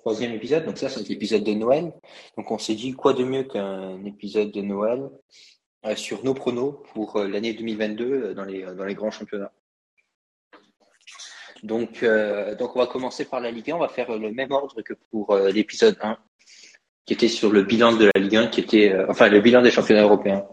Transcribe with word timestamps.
troisième 0.00 0.32
épisode. 0.32 0.64
Donc 0.64 0.78
ça, 0.78 0.88
c'est 0.88 1.06
l'épisode 1.08 1.44
de 1.44 1.52
Noël. 1.52 1.92
Donc 2.36 2.50
on 2.50 2.58
s'est 2.58 2.74
dit 2.74 2.92
quoi 2.92 3.12
de 3.12 3.22
mieux 3.22 3.44
qu'un 3.44 4.02
épisode 4.04 4.50
de 4.50 4.62
Noël 4.62 5.08
euh, 5.86 5.94
sur 5.94 6.24
nos 6.24 6.34
pronos 6.34 6.82
pour 6.94 7.16
euh, 7.16 7.28
l'année 7.28 7.52
2022 7.52 8.04
euh, 8.04 8.34
dans 8.34 8.44
les 8.44 8.62
dans 8.62 8.84
les 8.84 8.94
grands 8.94 9.10
championnats. 9.10 9.52
Donc 11.62 12.02
donc 12.58 12.74
on 12.74 12.78
va 12.78 12.86
commencer 12.86 13.26
par 13.26 13.40
la 13.40 13.50
Ligue 13.50 13.70
1. 13.70 13.76
On 13.76 13.80
va 13.80 13.88
faire 13.88 14.10
le 14.16 14.32
même 14.32 14.50
ordre 14.50 14.80
que 14.80 14.94
pour 15.10 15.36
l'épisode 15.36 15.98
1, 16.00 16.16
qui 17.04 17.12
était 17.12 17.28
sur 17.28 17.52
le 17.52 17.62
bilan 17.64 17.92
de 17.92 18.10
la 18.14 18.20
Ligue 18.20 18.36
1, 18.36 18.46
qui 18.46 18.60
était 18.60 18.96
enfin 19.10 19.28
le 19.28 19.40
bilan 19.42 19.60
des 19.60 19.70
championnats 19.70 20.04
européens. 20.04 20.46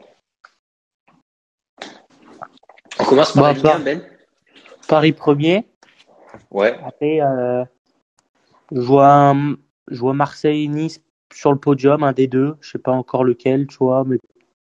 On 3.00 3.06
commence 3.06 3.32
par 3.32 3.44
la 3.44 3.54
Ligue 3.54 3.66
1, 3.66 3.80
Ben. 3.80 4.02
Paris 4.90 5.14
premier. 5.14 5.66
Ouais. 6.52 6.78
Après, 6.86 7.22
je 8.72 8.82
vois, 8.82 9.36
je 9.90 10.00
vois 10.00 10.14
Marseille-Nice 10.14 11.02
sur 11.34 11.52
le 11.52 11.60
podium, 11.60 12.04
un 12.04 12.14
des 12.14 12.28
deux. 12.28 12.56
Je 12.62 12.72
sais 12.72 12.80
pas 12.80 12.92
encore 12.92 13.24
lequel, 13.24 13.68
tu 13.68 13.78
vois, 13.78 14.04
mais 14.06 14.18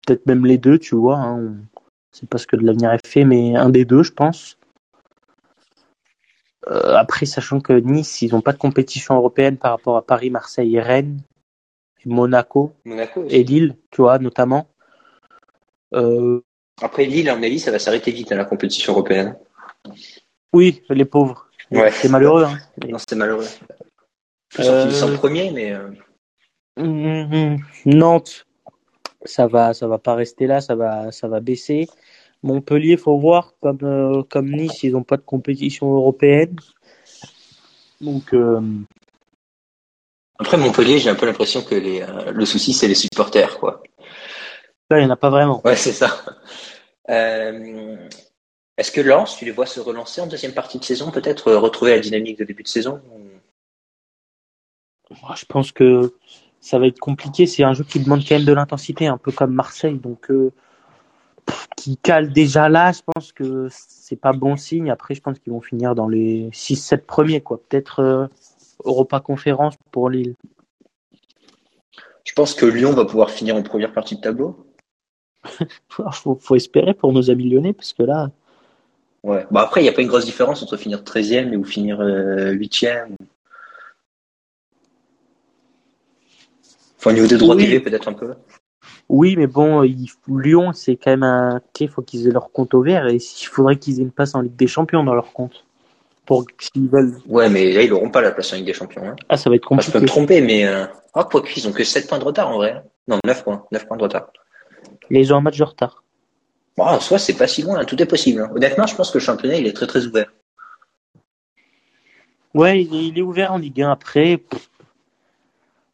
peut-être 0.05 0.25
même 0.25 0.45
les 0.45 0.57
deux, 0.57 0.79
tu 0.79 0.95
vois. 0.95 1.17
Hein. 1.17 1.55
C'est 2.11 2.29
pas 2.29 2.37
ce 2.37 2.47
que 2.47 2.55
de 2.55 2.65
l'avenir 2.65 2.91
est 2.91 3.05
fait, 3.05 3.25
mais 3.25 3.55
un 3.55 3.69
des 3.69 3.85
deux, 3.85 4.03
je 4.03 4.13
pense. 4.13 4.57
Euh, 6.67 6.95
après, 6.95 7.25
sachant 7.25 7.59
que 7.59 7.73
Nice, 7.73 8.21
ils 8.21 8.31
n'ont 8.31 8.41
pas 8.41 8.53
de 8.53 8.57
compétition 8.57 9.15
européenne 9.15 9.57
par 9.57 9.71
rapport 9.71 9.97
à 9.97 10.01
Paris, 10.01 10.29
Marseille 10.29 10.75
et 10.75 10.81
Rennes, 10.81 11.21
et 12.03 12.09
Monaco, 12.09 12.73
Monaco 12.85 13.25
et 13.29 13.43
Lille, 13.43 13.75
tu 13.91 14.01
vois, 14.01 14.17
notamment. 14.17 14.67
Euh... 15.93 16.41
Après 16.81 17.05
Lille, 17.05 17.29
à 17.29 17.35
mon 17.35 17.43
avis, 17.43 17.59
ça 17.59 17.71
va 17.71 17.79
s'arrêter 17.79 18.11
vite 18.11 18.31
à 18.31 18.35
la 18.35 18.45
compétition 18.45 18.93
européenne. 18.93 19.37
Oui, 20.53 20.81
les 20.89 21.05
pauvres. 21.05 21.49
Ouais. 21.71 21.91
C'est 21.91 22.09
malheureux. 22.09 22.45
Hein. 22.45 22.57
Non, 22.87 22.97
c'est 22.97 23.15
malheureux. 23.15 23.45
Euh... 24.59 25.51
Mais. 25.51 25.73
Euh, 25.73 25.89
mm-hmm. 26.77 27.59
Nantes, 27.85 28.45
ça 29.23 29.47
va, 29.47 29.73
ça 29.73 29.87
va 29.87 29.97
pas 29.97 30.15
rester 30.15 30.47
là, 30.47 30.61
ça 30.61 30.75
va, 30.75 31.11
ça 31.11 31.27
va 31.27 31.39
baisser. 31.39 31.87
Montpellier, 32.43 32.97
faut 32.97 33.17
voir, 33.17 33.53
comme, 33.61 33.79
euh, 33.83 34.23
comme 34.29 34.51
Nice, 34.51 34.83
ils 34.83 34.91
n'ont 34.91 35.03
pas 35.03 35.17
de 35.17 35.23
compétition 35.23 35.93
européenne. 35.93 36.55
Donc. 38.01 38.33
Euh... 38.33 38.61
Après 40.37 40.57
Montpellier, 40.57 40.99
j'ai 40.99 41.09
un 41.09 41.15
peu 41.15 41.25
l'impression 41.25 41.61
que 41.61 41.75
les, 41.75 42.01
euh, 42.01 42.31
le 42.31 42.45
souci, 42.45 42.73
c'est 42.73 42.87
les 42.87 42.95
supporters, 42.95 43.57
quoi. 43.57 43.81
Là, 44.89 44.99
il 44.99 45.05
n'y 45.05 45.07
en 45.07 45.13
a 45.13 45.15
pas 45.15 45.29
vraiment. 45.29 45.61
Ouais, 45.65 45.75
c'est 45.75 45.93
ça. 45.93 46.23
Est-ce 48.77 48.91
que 48.91 48.99
Lens, 48.99 49.37
tu 49.37 49.45
les 49.45 49.51
vois 49.51 49.65
se 49.65 49.79
relancer 49.79 50.19
en 50.19 50.27
deuxième 50.27 50.51
partie 50.51 50.79
de 50.79 50.83
saison, 50.83 51.09
peut-être 51.09 51.53
retrouver 51.53 51.91
la 51.91 51.99
dynamique 51.99 52.37
de 52.37 52.43
début 52.43 52.63
de 52.63 52.67
saison 52.67 53.01
je 55.11 55.45
pense 55.45 55.71
que 55.71 56.13
ça 56.59 56.79
va 56.79 56.87
être 56.87 56.99
compliqué. 56.99 57.45
C'est 57.45 57.63
un 57.63 57.73
jeu 57.73 57.83
qui 57.83 57.99
demande 57.99 58.21
quand 58.27 58.35
même 58.35 58.45
de 58.45 58.53
l'intensité, 58.53 59.07
un 59.07 59.17
peu 59.17 59.31
comme 59.31 59.53
Marseille. 59.53 59.99
Donc, 59.99 60.31
euh, 60.31 60.51
qui 61.77 61.97
cale 61.97 62.33
déjà 62.33 62.69
là, 62.69 62.91
je 62.91 63.01
pense 63.05 63.31
que 63.31 63.67
c'est 63.69 64.15
pas 64.15 64.33
bon 64.33 64.57
signe. 64.57 64.89
Après, 64.89 65.13
je 65.13 65.21
pense 65.21 65.37
qu'ils 65.39 65.53
vont 65.53 65.61
finir 65.61 65.93
dans 65.93 66.07
les 66.07 66.49
6-7 66.51 67.05
premiers, 67.05 67.41
quoi. 67.41 67.61
Peut-être 67.69 67.99
euh, 67.99 68.27
Europa 68.83 69.19
Conférence 69.19 69.75
pour 69.91 70.09
Lille. 70.09 70.35
Je 72.23 72.33
pense 72.33 72.55
que 72.55 72.65
Lyon 72.65 72.93
va 72.93 73.05
pouvoir 73.05 73.29
finir 73.29 73.55
en 73.55 73.61
première 73.61 73.93
partie 73.93 74.15
de 74.15 74.21
tableau? 74.21 74.65
faut, 75.89 76.35
faut 76.41 76.55
espérer 76.55 76.95
pour 76.95 77.13
nos 77.13 77.29
amis 77.29 77.47
lyonnais, 77.47 77.73
parce 77.73 77.93
que 77.93 78.01
là. 78.01 78.31
Ouais. 79.21 79.45
Bon, 79.51 79.59
après, 79.59 79.81
il 79.81 79.83
n'y 79.83 79.89
a 79.89 79.93
pas 79.93 80.01
une 80.01 80.07
grosse 80.07 80.25
différence 80.25 80.63
entre 80.63 80.77
finir 80.77 81.03
13e 81.03 81.53
et 81.53 81.57
ou 81.57 81.63
finir 81.63 81.99
8e. 81.99 83.15
Au 87.05 87.11
niveau 87.11 87.27
des 87.27 87.37
droits 87.37 87.55
oui. 87.55 87.79
peut-être 87.79 88.07
un 88.07 88.13
peu. 88.13 88.33
Oui, 89.09 89.35
mais 89.37 89.47
bon, 89.47 89.81
Lyon, 90.27 90.73
c'est 90.73 90.95
quand 90.95 91.11
même 91.11 91.23
un. 91.23 91.61
Il 91.79 91.89
faut 91.89 92.01
qu'ils 92.01 92.27
aient 92.27 92.31
leur 92.31 92.51
compte 92.51 92.73
au 92.73 92.81
vert 92.81 93.07
et 93.07 93.15
il 93.15 93.45
faudrait 93.45 93.77
qu'ils 93.77 93.99
aient 93.99 94.03
une 94.03 94.11
place 94.11 94.33
en 94.35 94.41
Ligue 94.41 94.55
des 94.55 94.67
Champions 94.67 95.03
dans 95.03 95.13
leur 95.13 95.31
compte. 95.31 95.63
Pour 96.25 96.43
s'ils 96.59 96.89
veulent. 96.89 97.15
Ouais, 97.27 97.49
mais 97.49 97.71
là, 97.71 97.83
ils 97.83 97.89
n'auront 97.91 98.09
pas 98.09 98.21
la 98.21 98.31
place 98.31 98.51
en 98.53 98.55
Ligue 98.55 98.65
des 98.65 98.73
Champions. 98.73 99.07
Hein. 99.07 99.15
Ah, 99.29 99.37
ça 99.37 99.49
va 99.49 99.55
être 99.55 99.65
compliqué. 99.65 99.91
je 99.91 99.97
peux 99.97 100.01
me 100.01 100.07
tromper, 100.07 100.41
mais. 100.41 100.65
Euh... 100.65 100.85
Ah, 101.13 101.27
quoi 101.29 101.43
qu'ils 101.43 101.67
ont 101.67 101.71
que 101.71 101.83
7 101.83 102.07
points 102.07 102.19
de 102.19 102.23
retard 102.23 102.49
en 102.49 102.57
vrai. 102.57 102.83
Non, 103.07 103.19
9 103.23 103.43
points. 103.43 103.65
9 103.71 103.87
points 103.87 103.97
de 103.97 104.03
retard. 104.03 104.27
Les 105.11 105.31
ont 105.31 105.37
un 105.37 105.41
match 105.41 105.57
de 105.57 105.63
retard. 105.63 106.03
Bon, 106.77 106.83
en 106.83 106.99
soi, 106.99 107.19
c'est 107.19 107.37
pas 107.37 107.47
si 107.47 107.61
loin, 107.61 107.79
hein. 107.79 107.85
tout 107.85 108.01
est 108.01 108.07
possible. 108.07 108.41
Hein. 108.41 108.51
Honnêtement, 108.55 108.87
je 108.87 108.95
pense 108.95 109.11
que 109.11 109.19
le 109.19 109.23
championnat, 109.23 109.55
il 109.55 109.67
est 109.67 109.73
très 109.73 109.87
très 109.87 110.05
ouvert. 110.05 110.31
Ouais, 112.53 112.83
il 112.83 113.17
est, 113.17 113.21
ouvert 113.21 113.53
en 113.53 113.57
Ligue 113.57 113.81
1 113.81 113.91
après. 113.91 114.41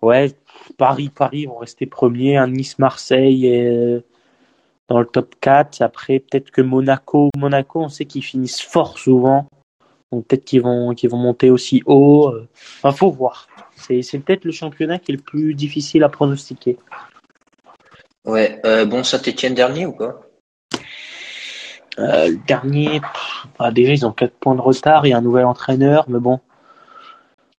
Ouais, 0.02 0.32
Paris, 0.78 1.10
Paris 1.10 1.46
vont 1.46 1.58
rester 1.58 1.86
premiers, 1.86 2.38
un 2.38 2.48
Nice, 2.48 2.80
Marseille 2.80 3.46
est 3.46 4.04
dans 4.90 5.00
le 5.00 5.06
top 5.06 5.36
4. 5.40 5.82
Après, 5.82 6.20
peut-être 6.20 6.52
que 6.52 6.62
Monaco, 6.62 7.30
Monaco, 7.38 7.82
on 7.82 7.90
sait 7.90 8.06
qu'ils 8.06 8.24
finissent 8.24 8.62
fort 8.62 8.98
souvent. 8.98 9.48
Donc 10.12 10.28
peut-être 10.28 10.44
qu'ils 10.44 10.62
vont, 10.62 10.94
qu'ils 10.94 11.10
vont 11.10 11.18
monter 11.18 11.50
aussi 11.50 11.82
haut. 11.86 12.34
Enfin, 12.78 12.92
faut 12.92 13.12
voir. 13.12 13.48
C'est, 13.76 14.02
c'est 14.02 14.20
peut-être 14.20 14.46
le 14.46 14.52
championnat 14.52 15.00
qui 15.00 15.12
est 15.12 15.16
le 15.16 15.22
plus 15.22 15.54
difficile 15.54 16.04
à 16.04 16.10
pronostiquer. 16.10 16.78
Ouais, 18.26 18.60
euh, 18.66 18.86
bon, 18.86 19.04
Saint-Etienne 19.04 19.56
dernier 19.56 19.86
ou 19.86 19.94
quoi? 19.94 20.22
Euh, 22.00 22.30
Le 22.30 22.46
dernier, 22.46 23.02
bah, 23.58 23.72
déjà 23.72 23.94
ils 23.94 24.06
ont 24.06 24.12
4 24.12 24.34
points 24.34 24.56
de 24.56 24.62
retard, 24.62 25.06
il 25.06 25.10
y 25.10 25.14
a 25.14 25.18
un 25.18 25.22
nouvel 25.22 25.46
entraîneur, 25.46 26.06
mais 26.08 26.20
bon, 26.20 26.40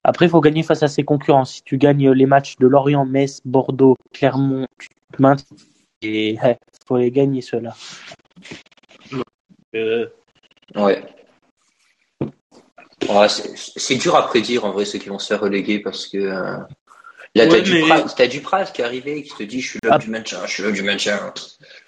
après, 0.05 0.27
il 0.27 0.29
faut 0.29 0.41
gagner 0.41 0.63
face 0.63 0.83
à 0.83 0.89
ses 0.89 1.05
concurrents. 1.05 1.45
Si 1.45 1.63
tu 1.63 1.79
gagnes 1.79 2.11
les 2.11 2.27
matchs 2.27 2.57
de 2.59 2.67
Lorient, 2.67 3.05
Metz, 3.05 3.41
Bordeaux, 3.45 3.97
Clermont, 4.13 4.67
tu 4.79 4.89
te 4.89 5.23
maintiens. 5.23 5.57
Et 6.03 6.31
il 6.33 6.57
faut 6.87 6.97
les 6.97 7.11
gagner 7.11 7.41
ceux-là. 7.41 7.75
Euh... 9.75 10.07
Ouais. 10.75 11.03
c'est 13.57 13.97
dur 13.97 14.17
à 14.17 14.27
prédire 14.27 14.65
en 14.65 14.73
vrai 14.73 14.85
ceux 14.85 14.99
qui 14.99 15.09
vont 15.09 15.19
se 15.19 15.29
faire 15.29 15.41
reléguer 15.41 15.81
parce 15.81 16.07
que 16.07 16.19
euh, 16.19 16.59
là 17.35 17.47
t'as 17.47 17.61
du, 17.61 17.83
Dupraz 18.29 18.67
qui 18.67 18.83
est 18.83 18.85
arrivé 18.85 19.23
qui 19.23 19.35
te 19.35 19.43
dit 19.43 19.61
je 19.61 19.71
suis 19.71 19.79
là 19.83 19.99
du 19.99 20.11
maintien, 20.11 20.39
je 20.47 20.53
suis 20.53 20.63
là 20.63 20.71
du 20.73 20.83
maintien. 20.83 21.19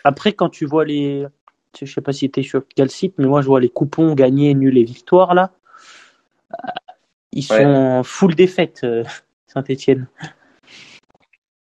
Après 0.02 0.32
quand 0.32 0.48
tu 0.48 0.64
vois 0.64 0.84
les, 0.84 1.26
je 1.78 1.84
sais 1.84 2.00
pas 2.00 2.12
si 2.12 2.30
tu 2.30 2.40
es 2.40 2.42
sur 2.42 2.62
quel 2.74 2.90
site, 2.90 3.14
mais 3.18 3.26
moi 3.26 3.42
je 3.42 3.46
vois 3.46 3.60
les 3.60 3.70
coupons 3.70 4.14
gagnés, 4.14 4.54
nuls 4.54 4.78
et 4.78 4.84
victoires 4.84 5.34
là 5.34 5.50
ils 7.34 7.42
sont 7.42 7.54
en 7.54 8.02
full 8.04 8.34
défaite, 8.34 8.80
euh, 8.84 9.04
Saint-Etienne. 9.46 10.06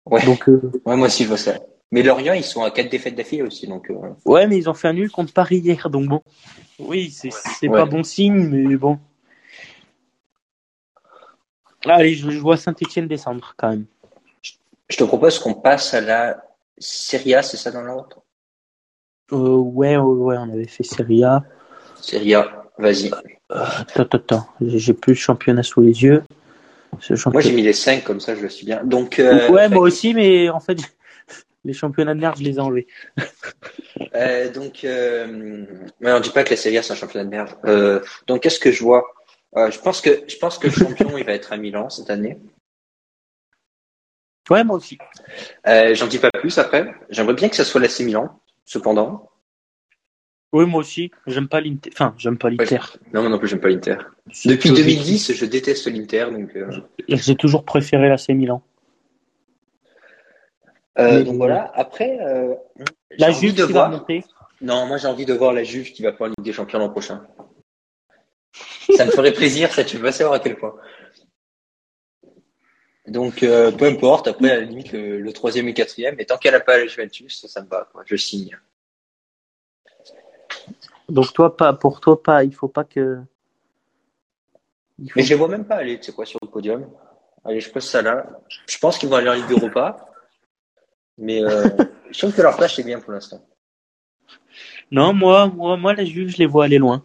Ouais. 0.06 0.26
Donc, 0.26 0.50
euh, 0.50 0.72
ouais, 0.86 0.98
moi 0.98 1.08
aussi 1.08 1.24
je 1.24 1.30
vois 1.30 1.38
ça. 1.38 1.60
Mais 1.92 2.04
Lorient, 2.04 2.34
ils 2.34 2.44
sont 2.44 2.64
à 2.64 2.72
4 2.72 2.90
défaites 2.90 3.16
d'affilée 3.16 3.44
aussi. 3.44 3.68
Donc, 3.68 3.90
euh, 3.92 3.96
Ouais, 4.26 4.48
mais 4.48 4.58
ils 4.58 4.70
ont 4.70 4.74
fait 4.74 4.88
un 4.88 4.94
nul 4.94 5.12
contre 5.12 5.34
Paris 5.34 5.58
hier. 5.58 5.90
Donc 5.90 6.08
bon. 6.08 6.22
Oui, 6.80 7.12
c'est 7.12 7.70
pas 7.70 7.86
bon 7.86 8.04
signe, 8.04 8.48
mais 8.48 8.76
bon. 8.76 8.98
Allez, 11.86 12.16
je, 12.16 12.30
vois 12.40 12.58
Saint-Etienne 12.58 13.08
descendre 13.08 13.54
quand 13.58 13.70
même. 13.70 13.86
Je 14.90 14.98
te 14.98 15.04
propose 15.04 15.40
qu'on 15.40 15.54
passe 15.54 15.94
à 15.94 16.02
la 16.02 16.44
Serie 16.78 17.36
A, 17.36 17.44
c'est 17.44 17.58
ça 17.58 17.72
dans 17.72 17.82
l'ordre? 17.82 18.24
Euh, 19.32 19.56
ouais, 19.56 19.98
ouais, 19.98 20.38
on 20.38 20.52
avait 20.52 20.68
fait 20.68 20.84
Serie 20.84 21.24
A. 21.24 21.44
Serie 21.96 22.36
A. 22.36 22.61
Vas-y. 22.82 23.12
attends, 23.50 24.18
attends, 24.18 24.50
j'ai 24.60 24.94
plus 24.94 25.14
le 25.14 25.18
championnat 25.18 25.62
sous 25.62 25.82
les 25.82 26.04
yeux. 26.04 26.24
Moi, 27.28 27.42
j'ai 27.42 27.54
mis 27.54 27.62
les 27.62 27.74
5 27.74 28.04
comme 28.04 28.20
ça, 28.20 28.36
je 28.36 28.42
le 28.42 28.50
suis 28.50 28.66
bien. 28.66 28.84
Donc, 28.84 29.20
euh, 29.20 29.50
ouais, 29.50 29.70
moi 29.70 29.82
aussi, 29.82 30.14
mais 30.14 30.50
en 30.50 30.60
fait, 30.60 30.78
les 31.64 31.74
championnats 31.74 32.14
de 32.14 32.20
merde, 32.20 32.38
je 32.38 32.44
les 32.44 32.56
ai 32.56 32.60
enlevés. 32.60 32.88
euh, 34.16 34.52
donc, 34.52 34.84
euh, 34.84 35.66
on 36.02 36.20
dit 36.20 36.32
pas 36.32 36.44
que 36.44 36.50
la 36.50 36.58
Serie 36.58 36.78
A 36.78 36.84
c'est 36.84 36.94
un 36.94 36.96
championnat 36.96 37.26
de 37.26 37.30
merde. 37.30 38.04
Donc, 38.28 38.42
qu'est-ce 38.42 38.60
que 38.60 38.72
je 38.72 38.84
vois? 38.84 39.06
Je 39.56 39.80
pense 39.80 40.02
que 40.02 40.24
je 40.28 40.38
pense 40.38 40.58
que 40.58 40.68
le 40.68 40.74
champion, 40.74 41.18
il 41.18 41.26
va 41.26 41.34
être 41.34 41.54
à 41.54 41.58
Milan 41.58 41.90
cette 41.90 42.10
année. 42.10 42.38
Ouais, 44.50 44.64
moi 44.64 44.78
aussi. 44.78 44.98
J'en 45.66 46.08
dis 46.08 46.20
pas 46.20 46.32
plus 46.32 46.58
après. 46.58 46.94
J'aimerais 47.10 47.36
bien 47.36 47.48
que 47.48 47.56
ça 47.56 47.64
soit 47.64 47.80
l'AC 47.80 48.00
Milan, 48.02 48.40
cependant. 48.66 49.31
Oui, 50.54 50.66
moi 50.66 50.82
aussi. 50.82 51.12
J'aime 51.28 51.48
pas 51.48 51.62
l'Inter. 51.62 51.90
Enfin, 51.94 52.14
j'aime 52.18 52.38
pas 52.38 52.50
l'Inter. 52.50 52.80
non, 53.14 53.22
moi 53.22 53.30
non 53.30 53.40
plus, 53.40 53.48
j'aime 53.48 53.62
pas 53.62 53.70
l'Inter. 53.70 53.98
Depuis 54.46 54.72
2010, 54.72 55.34
je 55.34 55.46
déteste 55.46 55.88
l'Inter. 55.88 56.28
Donc, 56.32 56.56
euh... 56.56 56.70
j'ai 57.08 57.36
toujours 57.36 57.64
préféré 57.64 58.10
l'AC 58.10 58.30
Milan. 58.30 58.62
Euh, 61.00 61.24
donc 61.24 61.38
voilà. 61.38 61.72
Après, 61.74 62.20
euh, 62.20 62.54
la 63.18 63.32
Juve 63.32 63.56
de 63.56 63.64
voir... 63.64 63.90
va 63.90 63.98
monter. 63.98 64.26
Non, 64.60 64.86
moi 64.86 64.98
j'ai 64.98 65.08
envie 65.08 65.26
de 65.26 65.34
voir 65.34 65.54
la 65.54 65.64
Juve 65.64 65.92
qui 65.92 66.04
va 66.04 66.14
faire 66.14 66.28
Ligue 66.28 66.42
des 66.42 66.54
Champions 66.54 66.80
l'an 66.80 66.90
prochain. 66.90 67.26
ça 68.96 69.06
me 69.06 69.12
ferait 69.12 69.32
plaisir, 69.32 69.72
ça 69.72 69.84
tu 69.84 69.98
veux 69.98 70.04
pas 70.04 70.12
savoir 70.12 70.36
à 70.36 70.40
quel 70.40 70.58
point. 70.58 70.76
Donc 73.08 73.40
peu 73.40 73.86
importe. 73.86 74.28
Après, 74.28 74.52
à 74.52 74.56
la 74.58 74.62
limite, 74.66 74.92
le, 74.92 75.32
troisième 75.32 75.68
et 75.70 75.74
quatrième. 75.74 76.20
Et 76.20 76.26
tant 76.26 76.38
qu'elle 76.38 76.54
n'a 76.54 76.60
pas 76.60 76.78
la 76.78 76.88
Juventus, 76.88 77.40
ça, 77.42 77.48
ça 77.48 77.64
me 77.64 77.70
va. 77.70 77.88
Quoi. 77.92 78.04
Je 78.06 78.18
signe. 78.18 78.60
Donc 81.12 81.34
toi, 81.34 81.58
pas 81.58 81.74
pour 81.74 82.00
toi, 82.00 82.22
pas. 82.24 82.44
Il 82.44 82.56
faut 82.56 82.70
pas 82.70 82.86
que. 82.86 83.20
Mais 85.16 85.24
je 85.24 85.30
les 85.30 85.36
vois 85.36 85.50
même 85.50 85.66
pas 85.66 85.76
aller, 85.76 85.98
tu 86.00 86.06
sais 86.06 86.12
quoi, 86.14 86.26
sur 86.26 86.40
le 86.42 86.48
podium. 86.48 86.88
Allez, 87.44 87.60
je 87.60 87.70
pose 87.72 87.84
ça 87.84 88.02
là. 88.02 88.26
Je 88.68 88.78
pense 88.78 88.98
qu'ils 88.98 89.10
vont 89.10 89.16
aller 89.16 89.30
en 89.30 89.34
Ligue 89.34 89.52
Europa. 89.52 90.06
Mais 91.18 91.44
euh, 91.44 91.68
je 92.12 92.18
trouve 92.18 92.34
que 92.34 92.42
leur 92.42 92.56
place 92.56 92.80
est 92.80 92.84
bien 92.84 93.00
pour 93.00 93.12
l'instant. 93.12 93.42
Non, 94.92 95.14
moi, 95.14 95.48
moi, 95.48 95.76
moi, 95.78 95.94
la 95.94 96.06
Juve, 96.06 96.30
je 96.30 96.38
les 96.38 96.46
vois 96.46 96.66
aller 96.66 96.78
loin. 96.78 97.04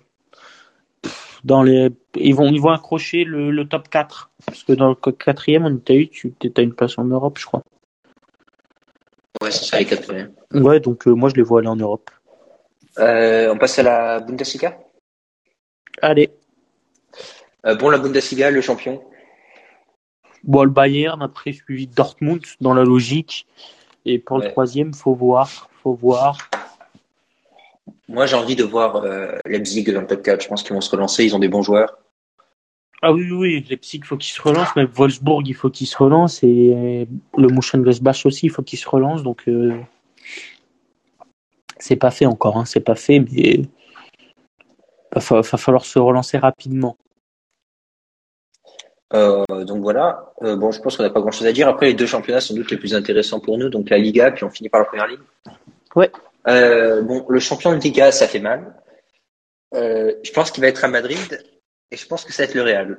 Dans 1.45 1.63
les, 1.63 1.91
ils 2.15 2.35
vont, 2.35 2.49
ils 2.49 2.61
vont 2.61 2.71
accrocher 2.71 3.25
le, 3.25 3.51
le 3.51 3.69
top 3.69 3.89
4. 3.89 4.31
Parce 4.47 4.63
que 4.63 4.73
dans 4.73 4.89
le 4.89 5.13
quatrième, 5.13 5.65
on 5.65 5.77
t'a 5.79 5.95
eu, 5.95 6.09
tu 6.09 6.33
as 6.57 6.61
une 6.61 6.75
place 6.75 6.99
en 6.99 7.05
Europe, 7.05 7.39
je 7.39 7.47
crois. 7.47 7.63
Ouais, 9.43 9.51
c'est 9.51 9.65
ça, 9.65 9.79
les 9.79 9.85
quatrièmes. 9.85 10.33
Ouais, 10.53 10.81
donc 10.81 11.07
euh, 11.07 11.13
moi, 11.13 11.29
je 11.29 11.35
les 11.35 11.43
vois 11.43 11.61
aller 11.61 11.69
en 11.69 11.77
Europe. 11.77 12.11
Euh, 12.99 13.53
on 13.53 13.59
passe 13.59 13.79
à 13.79 13.83
la 13.83 14.21
Bundesliga? 14.21 14.79
Allez. 16.03 16.31
Euh, 17.67 17.75
bon, 17.75 17.91
la 17.91 17.99
Bundesliga, 17.99 18.51
le 18.51 18.61
champion? 18.61 19.03
Bon, 20.45 20.63
le 20.65 20.71
Bayern, 20.71 21.23
après, 21.23 21.53
suivi 21.53 21.87
Dortmund, 21.87 22.45
dans 22.61 22.75
la 22.75 22.85
logique. 22.85 23.47
Et 24.05 24.19
pour 24.19 24.39
Ouais. 24.39 24.45
le 24.45 24.51
troisième, 24.51 24.95
faut 24.95 25.15
voir, 25.15 25.69
faut 25.83 25.95
voir. 25.95 26.39
Moi, 28.09 28.27
j'ai 28.27 28.37
envie 28.37 28.55
de 28.55 28.63
voir 28.63 28.97
euh, 28.97 29.39
Leipzig 29.47 29.85
dans 29.93 30.03
le 30.03 30.07
top 30.07 30.23
4. 30.23 30.43
Je 30.43 30.49
pense 30.49 30.63
qu'ils 30.63 30.75
vont 30.75 30.81
se 30.81 30.91
relancer. 30.91 31.25
Ils 31.25 31.35
ont 31.35 31.41
des 31.41 31.49
bons 31.49 31.63
joueurs. 31.63 31.99
Ah 33.03 33.13
oui, 33.13 33.31
oui, 33.31 33.37
oui, 33.37 33.67
Leipzig, 33.69 33.99
il 33.99 34.05
faut 34.05 34.17
qu'il 34.17 34.33
se 34.33 34.41
relance, 34.41 34.75
même 34.75 34.87
Wolfsburg, 34.87 35.43
il 35.47 35.55
faut 35.55 35.69
qu'il 35.69 35.87
se 35.87 35.97
relance, 35.99 36.43
et 36.43 37.07
le 37.37 37.49
Mönchengladbach 37.49 38.25
aussi, 38.25 38.47
il 38.47 38.49
faut 38.49 38.63
qu'il 38.63 38.79
se 38.79 38.89
relance, 38.89 39.23
donc 39.23 39.43
euh, 39.49 39.79
c'est 41.79 41.97
pas 41.97 42.11
fait 42.11 42.27
encore, 42.27 42.57
hein, 42.57 42.65
c'est 42.65 42.81
pas 42.81 42.95
fait, 42.95 43.21
mais 43.21 43.63
va, 45.13 45.41
va 45.41 45.59
falloir 45.59 45.85
se 45.85 45.99
relancer 45.99 46.39
rapidement. 46.39 46.97
Euh, 49.15 49.45
donc 49.65 49.83
voilà. 49.83 50.33
Euh, 50.43 50.57
bon, 50.57 50.71
je 50.73 50.81
pense 50.81 50.97
qu'on 50.97 51.03
n'a 51.03 51.11
pas 51.11 51.21
grand-chose 51.21 51.47
à 51.47 51.53
dire. 51.53 51.69
Après, 51.69 51.87
les 51.87 51.95
deux 51.95 52.07
championnats 52.07 52.41
sans 52.41 52.55
doute 52.55 52.71
les 52.71 52.77
plus 52.77 52.95
intéressants 52.95 53.41
pour 53.41 53.57
nous. 53.57 53.69
Donc 53.69 53.89
la 53.91 53.99
Liga, 53.99 54.31
puis 54.33 54.45
on 54.45 54.51
finit 54.51 54.69
par 54.69 54.81
la 54.81 54.87
première 54.87 55.07
ligue. 55.07 55.21
Ouais. 55.95 56.11
Euh, 56.49 57.03
bon, 57.03 57.25
le 57.29 57.39
champion 57.39 57.71
de 57.71 57.81
Liga, 57.81 58.11
ça 58.13 58.27
fait 58.27 58.41
mal. 58.41 58.75
Je 59.73 60.33
pense 60.33 60.51
qu'il 60.51 60.63
va 60.63 60.69
être 60.69 60.85
à 60.85 60.89
Madrid. 60.89 61.41
Et 61.91 61.97
je 61.97 62.07
pense 62.07 62.25
que 62.25 62.33
ça 62.33 62.43
va 62.43 62.49
être 62.49 62.55
le 62.55 62.63
Real. 62.63 62.99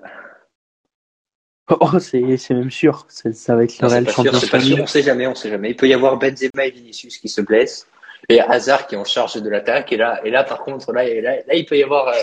Oh, 1.70 2.00
c'est 2.00 2.38
c'est 2.38 2.54
même 2.54 2.72
sûr, 2.72 3.06
ça 3.10 3.56
va 3.56 3.66
être 3.66 3.78
le 3.80 3.88
Non, 3.88 3.94
Real 3.94 4.06
pas 4.06 4.12
sûr, 4.12 4.24
champion 4.24 4.40
c'est 4.40 4.50
pas 4.50 4.60
sûr, 4.62 4.78
on 4.80 4.88
sait 4.88 5.02
jamais, 5.02 5.28
on 5.28 5.36
sait 5.36 5.50
jamais. 5.50 5.72
Il 5.72 5.76
peut 5.76 5.90
y 5.90 5.94
avoir 5.94 6.18
Benzema 6.18 6.66
et 6.66 6.72
Vinicius 6.72 7.18
qui 7.18 7.28
se 7.28 7.42
blessent, 7.42 7.86
et 8.30 8.42
Hazard 8.42 8.88
qui 8.88 8.96
est 8.96 8.98
en 8.98 9.04
charge 9.06 9.42
de 9.42 9.50
l'attaque, 9.50 9.92
et 9.92 9.98
là, 9.98 10.20
et 10.26 10.30
là, 10.30 10.44
par 10.44 10.60
contre, 10.60 10.92
là, 10.94 11.06
et 11.06 11.22
là, 11.22 11.36
là, 11.48 11.54
il 11.56 11.66
peut 11.66 11.78
y 11.78 11.84
avoir 11.84 12.08
euh, 12.10 12.14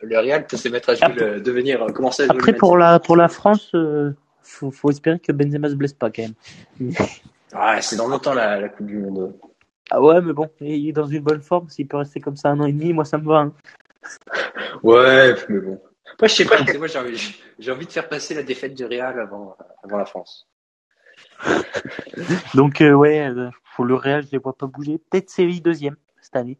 le 0.00 0.18
Real 0.18 0.46
peut 0.46 0.56
se 0.56 0.68
mettre 0.68 0.90
à 0.90 0.94
jouer, 0.94 1.04
Après- 1.06 1.30
le- 1.34 1.40
devenir, 1.40 1.82
euh, 1.82 1.88
commencer 1.92 2.24
à 2.24 2.26
jouer 2.26 2.36
Après, 2.36 2.52
pour 2.54 2.76
la, 2.76 2.98
pour 3.00 3.16
la 3.16 3.28
France, 3.28 3.70
euh, 3.74 4.12
faut, 4.42 4.70
faut 4.70 4.90
espérer 4.90 5.18
que 5.18 5.32
Benzema 5.32 5.68
se 5.68 5.74
blesse 5.74 5.94
pas 5.94 6.10
quand 6.10 6.22
même. 6.22 6.92
Ah, 7.56 7.80
c'est 7.80 7.94
dans 7.94 8.08
longtemps 8.08 8.34
la, 8.34 8.58
la 8.60 8.68
Coupe 8.68 8.86
du 8.86 8.98
Monde. 8.98 9.32
Ah 9.88 10.02
ouais, 10.02 10.20
mais 10.20 10.32
bon, 10.32 10.50
il 10.60 10.88
est 10.88 10.92
dans 10.92 11.06
une 11.06 11.22
bonne 11.22 11.40
forme, 11.40 11.68
s'il 11.68 11.86
peut 11.86 11.98
rester 11.98 12.18
comme 12.18 12.34
ça 12.36 12.48
un 12.48 12.58
an 12.58 12.66
et 12.66 12.72
demi, 12.72 12.92
moi 12.92 13.04
ça 13.04 13.16
me 13.16 13.24
va. 13.28 13.36
hein. 13.38 13.52
Ouais, 14.82 15.34
mais 15.48 15.60
bon. 15.60 15.80
Moi, 16.20 16.28
je 16.28 16.34
sais 16.34 16.44
pas, 16.44 16.56
moi, 16.76 16.86
j'ai 16.88 16.98
envie, 16.98 17.36
envie 17.70 17.86
de 17.86 17.92
faire 17.92 18.08
passer 18.08 18.34
la 18.34 18.42
défaite 18.42 18.74
du 18.74 18.84
Real 18.84 19.18
avant, 19.20 19.56
avant 19.84 19.96
la 19.98 20.04
France. 20.04 20.48
Donc 22.54 22.80
euh, 22.80 22.92
ouais, 22.92 23.20
euh, 23.20 23.50
pour 23.74 23.84
le 23.84 23.94
Real, 23.94 24.24
je 24.24 24.30
les 24.32 24.38
vois 24.38 24.56
pas 24.56 24.66
bouger. 24.66 24.98
Peut-être 24.98 25.30
Séville 25.30 25.60
deuxième 25.60 25.96
cette 26.20 26.36
année. 26.36 26.58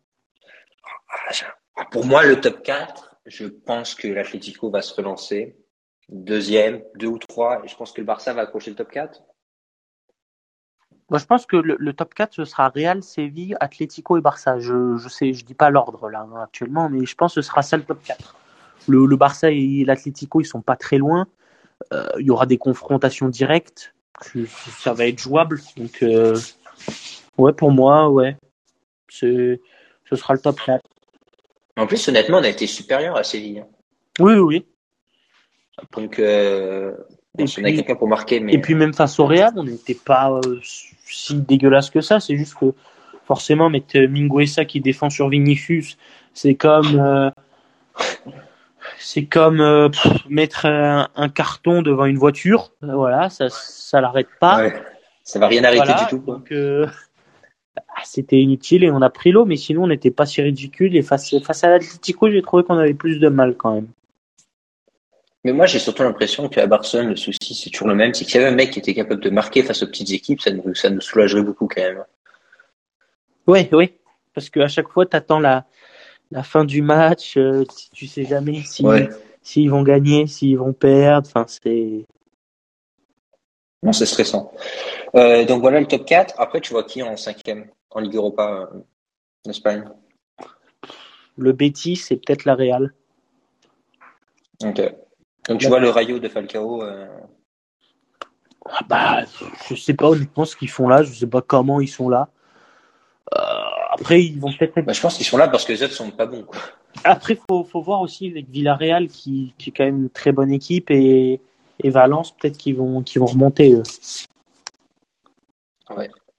Ah, 1.77 1.85
Pour 1.91 2.05
moi, 2.05 2.25
le 2.25 2.41
top 2.41 2.63
4, 2.63 3.17
je 3.27 3.47
pense 3.47 3.95
que 3.95 4.09
l'Atlético 4.09 4.71
va 4.71 4.83
se 4.83 4.95
relancer. 4.95 5.57
Deuxième, 6.09 6.83
deux 6.97 7.07
ou 7.07 7.19
trois, 7.19 7.65
et 7.65 7.69
je 7.69 7.77
pense 7.77 7.93
que 7.93 8.01
le 8.01 8.07
Barça 8.07 8.35
va 8.35 8.43
accrocher 8.43 8.71
le 8.71 8.77
top 8.77 8.91
4. 8.91 9.23
Moi, 11.11 11.19
je 11.19 11.25
pense 11.27 11.47
que 11.47 11.57
le, 11.57 11.77
le 11.79 11.93
top 11.93 12.15
4, 12.15 12.35
ce 12.35 12.45
sera 12.45 12.69
Real, 12.69 13.03
Séville, 13.03 13.57
Atlético 13.61 14.17
et 14.17 14.21
Barça. 14.21 14.59
Je, 14.59 14.97
je 14.97 15.09
sais, 15.09 15.33
je 15.33 15.45
dis 15.45 15.55
pas 15.55 15.71
l'ordre 15.71 16.11
là 16.11 16.27
actuellement, 16.43 16.89
mais 16.89 17.07
je 17.07 17.15
pense 17.15 17.35
que 17.35 17.43
ce 17.43 17.49
sera 17.49 17.63
ça 17.63 17.77
le 17.77 17.85
top 17.85 18.03
4. 18.03 18.37
Le, 18.89 19.07
le 19.07 19.17
Barça 19.17 19.51
et 19.51 19.85
l'Atlético, 19.85 20.41
ils 20.41 20.47
sont 20.47 20.63
pas 20.63 20.77
très 20.77 20.99
loin. 20.99 21.27
Euh, 21.93 22.09
il 22.19 22.27
y 22.27 22.31
aura 22.31 22.47
des 22.47 22.59
confrontations 22.59 23.29
directes. 23.29 23.95
Que- 24.21 24.47
Ça 24.47 24.93
va 24.93 25.07
être 25.07 25.19
jouable. 25.19 25.61
Donc, 25.77 26.03
euh, 26.03 26.39
ouais, 27.39 27.53
pour 27.53 27.71
moi, 27.71 28.09
ouais. 28.11 28.37
C'est, 29.09 29.61
ce 30.09 30.17
sera 30.17 30.35
le 30.35 30.41
top 30.41 30.61
4. 30.65 30.83
En 31.77 31.87
plus, 31.87 32.09
honnêtement, 32.09 32.39
on 32.39 32.43
a 32.45 32.49
été 32.49 32.67
supérieur 32.67 33.17
à 33.17 33.25
Séville. 33.25 33.61
hein. 33.61 33.67
Oui, 34.21 34.35
oui, 34.35 34.39
oui. 34.41 34.67
Donc, 35.97 36.19
euh, 36.21 36.93
bon, 37.35 37.45
on 37.45 37.45
a 37.45 37.47
puis- 37.47 37.75
quelqu'un 37.77 37.97
pour 37.97 38.07
marquer, 38.09 38.39
mais 38.41 38.55
Et 38.55 38.59
puis 38.61 38.75
même 38.77 38.95
face 38.95 39.19
au 39.19 39.27
Real, 39.27 39.53
on 39.57 39.65
n'était 39.65 39.95
pas 39.97 40.31
euh, 40.33 40.61
si 41.05 41.35
dégueulasse 41.35 41.91
que 41.91 42.01
ça. 42.01 42.21
C'est 42.21 42.37
juste 42.37 42.55
que 42.55 42.67
forcément 43.27 43.69
mettre 43.71 43.99
Minguesa 43.99 44.65
qui 44.65 44.81
défend 44.81 45.11
sur 45.11 45.29
Vinicius, 45.29 45.99
c'est 46.33 46.55
comme 46.55 46.99
euh, 47.01 47.31
c'est 48.99 49.25
comme 49.27 49.61
euh, 49.61 49.89
pff, 49.89 50.29
mettre 50.29 50.67
un, 50.67 51.09
un 51.15 51.29
carton 51.29 51.83
devant 51.83 52.05
une 52.07 52.19
voiture. 52.19 52.73
Euh, 52.83 52.95
Voilà, 52.95 53.31
ça 53.31 53.49
ça 53.51 54.01
l'arrête 54.01 54.29
pas. 54.41 54.59
ouais, 54.59 54.83
ça 55.23 55.39
va 55.39 55.49
rien 55.49 55.65
arrêter 55.65 55.85
Voilà, 55.85 56.03
du 56.05 56.09
tout. 56.11 56.19
donc 56.19 56.53
euh, 56.53 56.87
ah, 57.77 58.03
c'était 58.05 58.41
inutile 58.41 58.85
et 58.85 58.91
on 58.91 59.03
a 59.03 59.11
pris 59.11 59.33
l'eau, 59.33 59.45
mais 59.45 59.57
sinon 59.57 59.85
on 59.85 59.89
n'était 59.89 60.11
pas 60.11 60.27
si 60.27 60.43
ridicule. 60.43 60.97
Et 60.97 61.03
face 61.03 61.35
face 61.43 61.65
à 61.65 61.71
l'Atlético, 61.71 62.31
j'ai 62.31 62.43
trouvé 62.43 62.65
qu'on 62.65 62.79
avait 62.79 62.95
plus 62.95 63.19
de 63.19 63.29
mal 63.29 63.57
quand 63.57 63.75
même. 63.75 63.89
Mais 65.47 65.53
moi, 65.53 65.67
j'ai 65.67 65.79
surtout 65.79 66.03
l'impression 66.03 66.49
qu'à 66.49 66.67
Barcelone, 66.67 67.09
le 67.09 67.17
souci, 67.17 67.55
c'est 67.55 67.69
toujours 67.69 67.89
le 67.89 67.95
même. 67.95 68.15
C'est 68.15 68.25
qu'il 68.25 68.37
y 68.37 68.39
avait 68.39 68.51
un 68.51 68.57
mec 68.57 68.71
qui 68.71 68.79
était 68.79 68.95
capable 68.95 69.21
de 69.21 69.29
marquer 69.29 69.63
face 69.63 69.83
aux 69.83 69.87
petites 69.87 70.11
équipes, 70.11 70.41
ça 70.41 70.51
nous, 70.51 70.75
ça 70.75 70.89
nous 70.89 71.03
soulagerait 71.03 71.43
beaucoup 71.43 71.69
quand 71.69 71.83
même. 71.83 72.03
Oui, 73.47 73.69
oui. 73.73 73.93
Parce 74.33 74.49
qu'à 74.49 74.69
chaque 74.69 74.89
fois, 74.89 75.05
tu 75.05 75.15
attends 75.15 75.41
la, 75.41 75.67
la 76.35 76.43
fin 76.43 76.65
du 76.65 76.83
match, 76.83 77.37
euh, 77.37 77.65
tu- 77.93 78.09
sais 78.09 78.25
jamais 78.25 78.61
si, 78.63 78.85
Ouais. 78.85 79.09
s'ils 79.41 79.71
vont 79.71 79.85
gagner, 79.85 80.27
s'ils 80.27 80.59
vont 80.59 80.73
perdre. 80.73 81.29
Enfin, 81.29 81.47
c'est. 81.47 82.05
Non, 83.85 83.93
c'est 83.93 84.05
stressant. 84.05 84.53
Euh, 85.15 85.45
donc 85.45 85.61
voilà 85.61 85.79
le 85.79 85.87
top 85.87 86.05
4. 86.05 86.35
Après, 86.39 86.61
tu 86.61 86.73
vois 86.73 86.83
qui 86.83 87.03
en 87.05 87.17
cinquième 87.17 87.71
en 87.91 88.01
Ligue 88.01 88.17
Europa 88.17 88.69
euh, 88.73 88.81
en 89.47 89.51
Espagne? 89.51 89.85
Le 91.37 91.53
Betis, 91.53 91.97
c'est 91.97 92.17
peut-être 92.17 92.45
la 92.47 92.57
Real. 92.57 92.93
Ok. 94.65 94.83
Donc 95.49 95.61
tu 95.61 95.69
vois 95.69 95.79
le 95.79 95.91
Rayo 95.91 96.19
de 96.19 96.29
Falcao. 96.29 96.83
euh, 96.83 97.07
Ah 98.67 98.81
bah, 98.89 99.21
je 99.69 99.75
sais 99.77 99.95
pas 99.95 100.09
honnêtement 100.09 100.47
ce 100.47 100.57
qu'ils 100.57 100.71
font 100.71 100.89
là, 100.89 101.03
je 101.05 101.13
sais 101.13 101.27
pas 101.29 101.43
comment 101.43 101.81
ils 101.81 101.89
sont 101.89 102.09
là. 102.09 102.29
Après, 103.99 104.23
ils 104.23 104.41
vont 104.41 104.53
peut-être. 104.53 104.77
être- 104.79 104.85
bah, 104.87 104.93
je 104.93 105.01
pense 105.01 105.17
qu'ils 105.17 105.27
sont 105.27 105.37
là 105.37 105.49
parce 105.49 105.65
que 105.65 105.73
les 105.73 105.83
autres 105.83 105.93
sont 105.95 106.11
pas 106.11 106.27
bons. 106.27 106.43
Quoi. 106.43 106.59
Après, 107.05 107.39
faut, 107.49 107.65
faut 107.65 107.81
voir 107.81 108.01
aussi 108.01 108.29
avec 108.29 108.49
Villarreal 108.49 109.09
qui, 109.09 109.55
qui 109.59 109.71
est 109.71 109.73
quand 109.73 109.85
même 109.85 110.03
une 110.05 110.11
très 110.11 110.33
bonne 110.33 110.53
équipe 110.53 110.91
et, 110.91 111.41
et 111.83 111.91
Valence, 111.91 112.33
peut-être 112.37 112.57
qu'ils 112.59 112.77
vont, 112.77 113.03
qu'ils 113.03 113.21
vont 113.21 113.27
remonter 113.27 113.73
eux. 113.75 113.83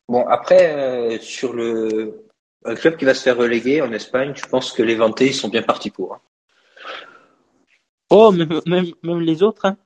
Bon, 0.07 0.25
après, 0.27 0.73
euh, 0.75 1.17
sur 1.19 1.53
le 1.53 2.21
un 2.67 2.75
club 2.75 2.97
qui 2.97 3.05
va 3.05 3.13
se 3.13 3.21
faire 3.21 3.37
reléguer 3.37 3.81
en 3.81 3.91
Espagne, 3.93 4.33
je 4.35 4.45
pense 4.47 4.71
que 4.71 4.81
les 4.81 4.95
Vantés, 4.95 5.27
ils 5.27 5.33
sont 5.35 5.49
bien 5.49 5.61
partis 5.61 5.91
pour. 5.91 6.15
hein. 6.15 6.19
Oh, 8.09 8.31
même, 8.31 8.61
même, 8.65 8.87
même 9.03 9.19
les 9.21 9.43
autres. 9.43 9.65
Hein. 9.65 9.77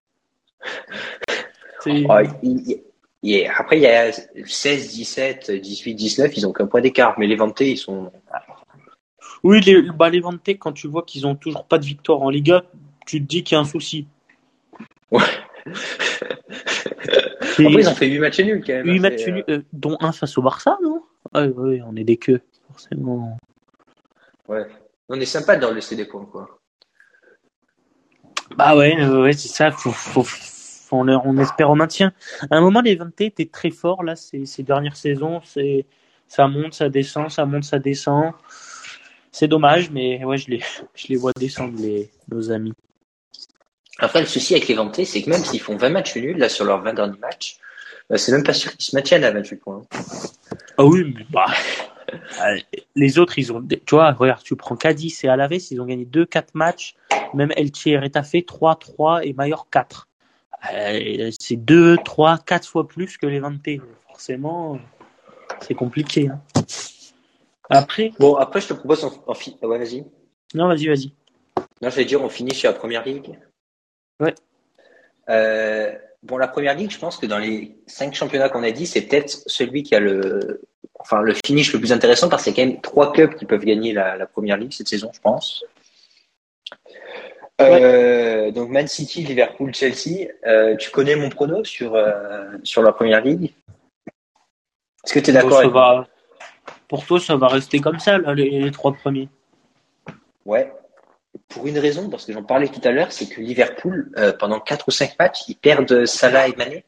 Il- 1.85 2.07
il- 2.43 2.83
il- 3.23 3.47
Après, 3.57 3.77
il 3.77 3.81
y 3.83 3.87
a 3.87 4.11
16, 4.45 4.89
17, 4.93 5.51
18, 5.51 5.93
19, 5.95 6.35
ils 6.37 6.47
ont 6.47 6.53
qu'un 6.53 6.67
point 6.67 6.81
d'écart. 6.81 7.17
Mais 7.19 7.27
les 7.27 7.35
Vantés, 7.35 7.71
ils 7.71 7.77
sont. 7.77 8.11
Oui, 9.43 9.61
les, 9.61 9.81
bah, 9.81 10.09
les 10.09 10.19
Vantés, 10.19 10.57
quand 10.57 10.73
tu 10.73 10.87
vois 10.87 11.03
qu'ils 11.03 11.25
ont 11.25 11.35
toujours 11.35 11.65
pas 11.65 11.77
de 11.77 11.85
victoire 11.85 12.21
en 12.21 12.29
Liga, 12.29 12.63
tu 13.05 13.21
te 13.21 13.25
dis 13.27 13.43
qu'il 13.43 13.55
y 13.55 13.57
a 13.57 13.61
un 13.61 13.65
souci. 13.65 14.07
Ouais. 15.11 15.21
Et 17.57 17.65
Après, 17.65 17.81
ils 17.81 17.89
ont 17.89 17.95
fait 17.95 18.07
8 18.07 18.19
matchs 18.19 18.39
nuls 18.39 18.63
quand 18.65 18.73
même. 18.73 18.85
huit 18.87 18.97
hein, 18.97 19.01
matchs 19.01 19.27
nuls, 19.27 19.43
euh, 19.49 19.61
dont 19.73 19.97
un 19.99 20.11
face 20.11 20.37
au 20.37 20.41
Barça, 20.41 20.77
non? 20.83 21.03
Ah, 21.33 21.45
Oui, 21.45 21.81
on 21.85 21.95
est 21.95 22.03
des 22.03 22.17
queues, 22.17 22.41
forcément. 22.67 23.37
euh, 24.49 24.53
Ouais. 24.53 24.67
On 25.09 25.19
est 25.19 25.25
sympa 25.25 25.55
de 25.55 25.61
leur 25.61 25.73
laisser 25.73 25.95
des 25.95 26.05
points, 26.05 26.25
quoi. 26.25 26.59
Bah 28.55 28.75
ouais, 28.75 28.95
euh, 28.99 29.23
ouais 29.23 29.33
c'est 29.33 29.47
ça, 29.47 29.71
faut, 29.71 29.91
faut- 29.91 30.23
on, 30.97 31.07
on 31.07 31.37
espère 31.37 31.69
au 31.69 31.75
maintien. 31.75 32.13
À 32.49 32.57
un 32.57 32.61
moment, 32.61 32.81
les 32.81 32.95
Vantés 32.95 33.25
étaient 33.25 33.45
très 33.45 33.71
forts, 33.71 34.03
là, 34.03 34.15
ces, 34.15 34.45
ces 34.45 34.63
dernières 34.63 34.95
saisons. 34.95 35.41
C'est, 35.43 35.85
ça 36.27 36.47
monte, 36.47 36.73
ça 36.73 36.89
descend, 36.89 37.29
ça 37.29 37.45
monte, 37.45 37.63
ça 37.63 37.79
descend. 37.79 38.33
C'est 39.31 39.47
dommage, 39.47 39.91
mais 39.91 40.23
ouais, 40.23 40.37
je 40.37 40.49
les, 40.49 40.61
je 40.95 41.07
les 41.07 41.15
vois 41.15 41.31
descendre, 41.35 41.79
les, 41.79 42.09
nos 42.29 42.51
amis. 42.51 42.73
Après, 43.99 44.21
le 44.21 44.25
souci 44.25 44.55
avec 44.55 44.67
les 44.67 44.75
Vantés, 44.75 45.05
c'est 45.05 45.21
que 45.21 45.29
même 45.29 45.43
s'ils 45.43 45.59
font 45.59 45.75
20 45.75 45.89
matchs 45.89 46.15
nuls, 46.15 46.37
là, 46.37 46.49
sur 46.49 46.65
leurs 46.65 46.81
20 46.81 46.93
derniers 46.93 47.19
matchs, 47.19 47.57
euh, 48.11 48.17
c'est 48.17 48.31
même 48.31 48.43
pas 48.43 48.53
sûr 48.53 48.71
qu'ils 48.71 48.85
se 48.85 48.95
maintiennent 48.95 49.23
à 49.23 49.31
28 49.31 49.55
points. 49.57 49.81
Ah 50.77 50.85
oui, 50.85 51.13
mais 51.15 51.25
bah, 51.29 51.45
euh, 52.43 52.57
les 52.95 53.19
autres, 53.19 53.37
ils 53.37 53.51
ont, 53.51 53.61
tu 53.61 53.95
vois, 53.95 54.11
regarde, 54.13 54.41
tu 54.41 54.55
prends 54.55 54.75
Cadiz 54.75 55.23
et 55.23 55.27
Alaves, 55.27 55.53
ils 55.71 55.81
ont 55.81 55.85
gagné 55.85 56.05
2-4 56.05 56.45
matchs, 56.53 56.95
même 57.33 57.51
Elche 57.55 57.87
et 57.87 57.99
Retafe 57.99 58.33
3-3 58.33 59.21
et 59.23 59.33
Mayor 59.33 59.67
4. 59.69 60.08
Euh, 60.73 61.31
c'est 61.39 61.55
deux, 61.55 61.97
trois, 61.97 62.37
quatre 62.37 62.67
fois 62.67 62.87
plus 62.87 63.17
que 63.17 63.25
les 63.25 63.39
20 63.39 63.59
Forcément, 64.07 64.79
c'est 65.61 65.75
compliqué. 65.75 66.29
Hein. 66.29 66.41
Après. 67.69 68.11
Bon, 68.19 68.35
après, 68.35 68.61
je 68.61 68.67
te 68.67 68.73
propose 68.73 69.03
en, 69.03 69.11
en 69.27 69.33
ouais, 69.67 69.77
vas-y. 69.77 70.05
Non, 70.53 70.67
vas-y, 70.67 70.87
vas-y. 70.87 71.13
Non, 71.81 71.89
je 71.89 71.95
vais 71.95 72.05
dire, 72.05 72.21
on 72.21 72.29
finit 72.29 72.53
sur 72.53 72.69
la 72.69 72.77
première 72.77 73.05
ligue. 73.05 73.37
Ouais. 74.19 74.33
Euh, 75.29 75.93
bon, 76.23 76.37
la 76.37 76.47
première 76.47 76.75
ligue, 76.75 76.91
je 76.91 76.99
pense 76.99 77.17
que 77.17 77.25
dans 77.25 77.37
les 77.37 77.77
cinq 77.87 78.13
championnats 78.15 78.49
qu'on 78.49 78.63
a 78.63 78.71
dit, 78.71 78.87
c'est 78.87 79.03
peut-être 79.03 79.43
celui 79.45 79.83
qui 79.83 79.95
a 79.95 79.99
le, 79.99 80.61
enfin, 80.95 81.21
le 81.21 81.33
finish 81.45 81.71
le 81.71 81.79
plus 81.79 81.93
intéressant 81.93 82.27
parce 82.27 82.43
qu'il 82.43 82.57
y 82.57 82.59
a 82.59 82.63
quand 82.63 82.71
même 82.71 82.81
trois 82.81 83.13
clubs 83.13 83.35
qui 83.35 83.45
peuvent 83.45 83.63
gagner 83.63 83.93
la, 83.93 84.17
la 84.17 84.25
première 84.25 84.57
ligue 84.57 84.73
cette 84.73 84.89
saison, 84.89 85.11
je 85.13 85.21
pense. 85.21 85.63
Euh, 87.61 88.51
donc 88.51 88.69
Man 88.69 88.87
City, 88.87 89.23
Liverpool, 89.23 89.73
Chelsea. 89.73 90.27
Euh, 90.45 90.75
tu 90.77 90.91
connais 90.91 91.15
mon 91.15 91.29
prono 91.29 91.63
sur 91.63 91.95
euh, 91.95 92.47
sur 92.63 92.81
la 92.81 92.91
première 92.91 93.21
ligue? 93.21 93.53
Est-ce 95.03 95.13
que 95.13 95.19
tu 95.19 95.29
es 95.29 95.33
d'accord 95.33 95.59
avec 95.59 96.07
Pour 96.87 97.05
toi, 97.05 97.19
ça 97.19 97.35
va 97.35 97.47
rester 97.47 97.79
comme 97.79 97.99
ça, 97.99 98.17
là, 98.17 98.33
les, 98.33 98.69
trois 98.71 98.93
premiers. 98.93 99.29
Ouais. 100.45 100.71
Pour 101.47 101.67
une 101.67 101.77
raison, 101.79 102.09
parce 102.09 102.25
que 102.25 102.33
j'en 102.33 102.43
parlais 102.43 102.67
tout 102.67 102.81
à 102.83 102.91
l'heure, 102.91 103.11
c'est 103.11 103.27
que 103.27 103.39
Liverpool, 103.39 104.11
pendant 104.39 104.59
quatre 104.59 104.87
ou 104.87 104.91
cinq 104.91 105.17
matchs, 105.17 105.47
ils 105.47 105.55
perdent 105.55 106.05
Salah 106.05 106.47
et 106.47 106.55
Mané. 106.55 106.83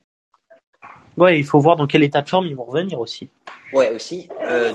Ouais, 1.18 1.40
il 1.40 1.46
faut 1.46 1.60
voir 1.60 1.76
dans 1.76 1.88
quel 1.88 2.04
état 2.04 2.22
de 2.22 2.30
forme 2.30 2.48
ils 2.48 2.56
vont 2.56 2.64
revenir 2.64 3.00
aussi. 3.00 3.30
Ouais, 3.74 3.92
aussi. 3.92 4.30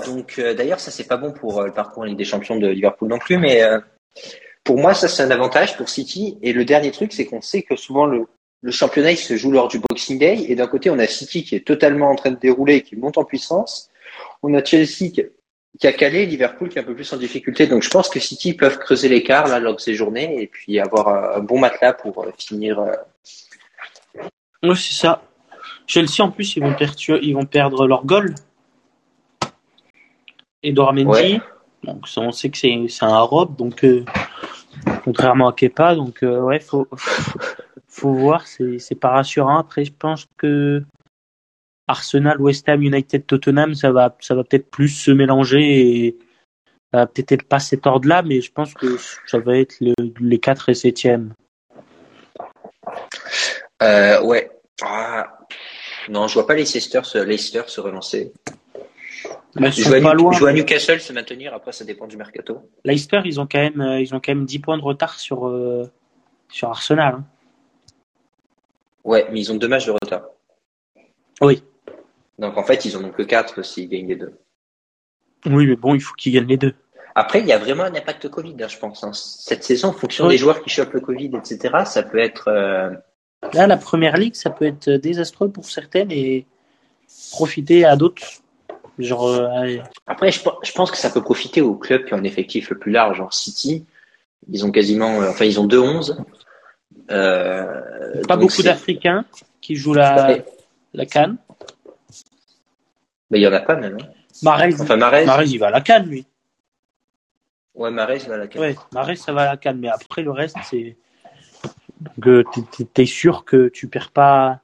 donc, 0.05 0.39
d'ailleurs, 0.39 0.79
ça 0.79 0.89
c'est 0.89 1.07
pas 1.07 1.17
bon 1.17 1.31
pour 1.31 1.61
le 1.61 1.71
parcours 1.71 2.03
en 2.03 2.05
Ligue 2.05 2.17
des 2.17 2.25
Champions 2.25 2.57
de 2.57 2.67
Liverpool 2.67 3.09
non 3.09 3.19
plus, 3.19 3.37
mais 3.37 3.61
pour 4.67 4.77
moi, 4.77 4.93
ça 4.93 5.07
c'est 5.07 5.23
un 5.23 5.31
avantage 5.31 5.77
pour 5.77 5.87
City. 5.87 6.37
Et 6.41 6.51
le 6.51 6.65
dernier 6.65 6.91
truc, 6.91 7.13
c'est 7.13 7.25
qu'on 7.25 7.39
sait 7.39 7.61
que 7.61 7.77
souvent 7.77 8.05
le, 8.05 8.27
championnat 8.69 9.11
il 9.11 9.17
se 9.17 9.37
joue 9.37 9.49
lors 9.49 9.69
du 9.69 9.79
Boxing 9.79 10.19
Day. 10.19 10.45
Et 10.49 10.55
d'un 10.55 10.67
côté, 10.67 10.89
on 10.89 10.99
a 10.99 11.07
City 11.07 11.45
qui 11.45 11.55
est 11.55 11.65
totalement 11.65 12.09
en 12.09 12.15
train 12.15 12.31
de 12.31 12.35
dérouler 12.35 12.75
et 12.75 12.81
qui 12.81 12.97
monte 12.97 13.17
en 13.17 13.23
puissance. 13.23 13.89
On 14.43 14.53
a 14.53 14.61
Chelsea 14.61 15.09
qui, 15.09 15.87
a 15.87 15.93
calé, 15.93 16.25
Liverpool 16.25 16.67
qui 16.67 16.77
est 16.77 16.81
un 16.81 16.83
peu 16.83 16.95
plus 16.95 17.13
en 17.13 17.17
difficulté. 17.17 17.67
Donc 17.67 17.81
je 17.81 17.89
pense 17.89 18.09
que 18.09 18.19
City 18.19 18.55
peuvent 18.55 18.77
creuser 18.77 19.07
l'écart 19.07 19.47
là 19.47 19.61
lors 19.61 19.77
de 19.77 19.79
ces 19.79 19.93
journées 19.93 20.41
et 20.41 20.47
puis 20.47 20.81
avoir 20.81 21.37
un 21.37 21.39
bon 21.39 21.59
matelas 21.59 21.93
pour 21.93 22.25
euh, 22.25 22.31
finir. 22.37 22.77
Euh, 22.79 22.91
oui, 24.63 24.75
c'est 24.75 24.95
ça. 24.95 25.23
Chelsea 25.85 26.19
en 26.19 26.31
plus, 26.31 26.57
ils 26.57 26.59
vont, 26.61 26.73
perdre, 26.73 26.95
ils 27.21 27.33
vont 27.33 27.45
perdre 27.45 27.87
leur 27.87 28.05
goal. 28.05 28.35
Et 30.61 30.73
Doramendi. 30.73 31.39
Donc 31.83 32.05
on 32.17 32.33
sait 32.33 32.49
que 32.49 32.57
c'est 32.57 32.89
un 33.01 33.19
Europe, 33.19 33.55
donc 33.55 33.85
euh, 33.85 34.03
contrairement 35.07 35.47
à 35.47 35.53
Kepa. 35.53 35.95
Donc, 35.95 36.21
euh, 36.21 36.41
ouais, 36.41 36.59
faut, 36.59 36.85
faut 37.87 38.11
voir. 38.11 38.45
C'est 38.45 38.99
pas 38.99 39.11
rassurant. 39.11 39.57
Après, 39.57 39.85
je 39.85 39.93
pense 39.97 40.27
que 40.37 40.83
Arsenal, 41.87 42.41
West 42.41 42.67
Ham, 42.67 42.81
United, 42.81 43.25
Tottenham, 43.25 43.73
ça 43.73 43.93
va, 43.93 44.13
ça 44.19 44.35
va 44.35 44.43
peut-être 44.43 44.69
plus 44.69 44.89
se 44.89 45.11
mélanger 45.11 46.05
et 46.05 46.17
peut-être 46.91 47.43
pas 47.43 47.59
cet 47.59 47.87
ordre-là, 47.87 48.21
mais 48.21 48.41
je 48.41 48.51
pense 48.51 48.73
que 48.73 48.97
ça 49.27 49.39
va 49.39 49.57
être 49.57 49.77
les 49.79 50.39
4 50.39 50.69
et 50.69 50.73
7e. 50.73 51.29
Euh, 53.81 54.21
ouais. 54.23 54.51
Ah. 54.81 55.37
Non, 56.09 56.27
je 56.27 56.33
vois 56.33 56.47
pas 56.47 56.55
Leicester, 56.55 57.01
Leicester 57.25 57.63
se 57.67 57.79
relancer. 57.79 58.33
Mais 59.55 59.71
je, 59.71 59.89
vois, 59.89 60.13
loin, 60.13 60.53
Newcastle 60.53 60.99
se 60.99 61.13
maintenir. 61.13 61.53
Après, 61.53 61.71
ça 61.71 61.83
dépend 61.83 62.07
du 62.07 62.17
mercato. 62.17 62.69
Leicester, 62.83 63.21
ils 63.25 63.39
ont 63.39 63.47
quand 63.47 63.59
même, 63.59 63.81
euh, 63.81 63.99
ils 63.99 64.13
ont 64.13 64.19
quand 64.19 64.33
même 64.33 64.45
10 64.45 64.59
points 64.59 64.77
de 64.77 64.83
retard 64.83 65.19
sur, 65.19 65.47
euh, 65.47 65.89
sur 66.49 66.69
Arsenal. 66.69 67.15
Hein. 67.15 67.25
Ouais, 69.03 69.27
mais 69.31 69.39
ils 69.39 69.51
ont 69.51 69.55
deux 69.55 69.67
matchs 69.67 69.87
de 69.87 69.91
retard. 69.91 70.23
Oui. 71.41 71.63
Donc 72.37 72.57
en 72.57 72.63
fait, 72.63 72.85
ils 72.85 72.95
en 72.97 73.03
ont 73.03 73.11
que 73.11 73.23
4 73.23 73.63
s'ils 73.63 73.89
gagnent 73.89 74.09
les 74.09 74.15
deux. 74.15 74.37
Oui, 75.45 75.65
mais 75.65 75.75
bon, 75.75 75.95
il 75.95 76.01
faut 76.01 76.13
qu'ils 76.13 76.33
gagnent 76.33 76.47
les 76.47 76.57
deux. 76.57 76.73
Après, 77.15 77.39
il 77.39 77.47
y 77.47 77.53
a 77.53 77.57
vraiment 77.57 77.83
un 77.83 77.95
impact 77.95 78.29
Covid, 78.29 78.55
hein, 78.61 78.67
je 78.67 78.77
pense. 78.77 79.03
Hein. 79.03 79.11
Cette 79.13 79.63
saison, 79.63 79.87
en 79.87 79.93
fonction 79.93 80.27
des 80.27 80.37
joueurs 80.37 80.61
qui 80.61 80.69
chopent 80.69 80.93
le 80.93 80.99
Covid, 80.99 81.31
etc., 81.35 81.73
ça 81.85 82.03
peut 82.03 82.19
être. 82.19 82.47
Euh, 82.49 82.91
Là, 83.53 83.65
la 83.65 83.77
première 83.77 84.17
ligue, 84.17 84.35
ça 84.35 84.49
peut 84.49 84.65
être 84.65 84.89
désastreux 84.89 85.49
pour 85.49 85.65
certaines 85.65 86.11
et 86.11 86.45
profiter 87.31 87.85
à 87.85 87.95
d'autres 87.95 88.23
Genre, 88.99 89.27
euh, 89.27 89.77
Après, 90.07 90.31
je, 90.31 90.41
pense 90.73 90.91
que 90.91 90.97
ça 90.97 91.09
peut 91.09 91.21
profiter 91.21 91.61
aux 91.61 91.75
clubs 91.75 92.05
qui 92.05 92.13
ont 92.13 92.17
un 92.17 92.23
effectif 92.23 92.69
le 92.69 92.79
plus 92.79 92.91
large. 92.91 93.17
Genre 93.17 93.33
City, 93.33 93.85
ils 94.49 94.65
ont 94.65 94.71
quasiment, 94.71 95.21
euh, 95.21 95.29
enfin, 95.29 95.45
ils 95.45 95.59
ont 95.59 95.67
2-11. 95.67 96.17
Euh, 97.11 98.23
pas 98.27 98.37
beaucoup 98.37 98.63
d'Africains 98.63 99.25
qui 99.61 99.75
jouent 99.75 99.93
la, 99.93 100.39
la 100.93 101.05
Cannes. 101.05 101.37
Mais 103.29 103.39
il 103.39 103.43
y 103.43 103.47
en 103.47 103.53
a 103.53 103.59
pas 103.59 103.75
même. 103.75 103.97
Hein. 104.01 104.07
Marez, 104.41 104.73
enfin, 104.79 104.97
Marez, 104.97 105.25
il 105.45 105.59
va 105.59 105.67
à 105.67 105.71
la 105.71 105.81
Cannes, 105.81 106.07
lui. 106.07 106.25
Ouais, 107.75 107.91
Marez 107.91 108.19
va 108.19 108.35
à 108.35 108.37
la 108.37 108.47
Cannes. 108.47 108.61
Ouais, 108.61 108.75
Marez, 108.93 109.15
ça 109.15 109.31
va 109.31 109.41
à 109.43 109.45
la 109.45 109.57
Cannes. 109.57 109.79
Mais 109.79 109.89
après, 109.89 110.23
le 110.23 110.31
reste, 110.31 110.57
c'est. 110.63 110.97
Donc, 112.17 112.45
t'es 112.93 113.05
sûr 113.05 113.45
que 113.45 113.69
tu 113.69 113.87
perds 113.87 114.11
pas 114.11 114.61